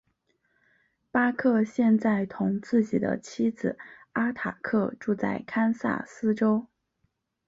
[1.11, 3.77] 巴克现在同自己的妻子
[4.13, 6.65] 阿塔克住在堪萨斯州。